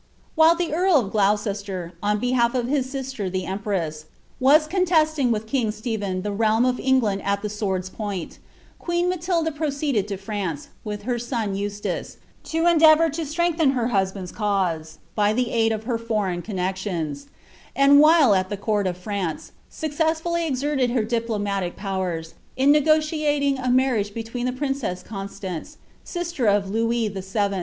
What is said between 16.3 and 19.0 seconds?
connexions; and« while at the court of